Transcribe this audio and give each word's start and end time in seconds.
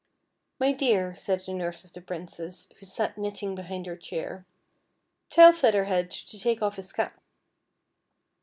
"My 0.59 0.71
dear," 0.71 1.13
said 1.15 1.41
the 1.45 1.53
nurse 1.53 1.85
of 1.85 1.93
the 1.93 2.01
Princess, 2.01 2.69
who 2.79 2.87
sat 2.87 3.19
knitting 3.19 3.53
behind 3.53 3.85
her 3.85 3.95
chair," 3.95 4.47
tell 5.29 5.53
Feather 5.53 5.83
Head 5.83 6.09
to 6.09 6.39
take 6.39 6.59
off 6.63 6.77
his 6.77 6.91
cap." 6.91 7.21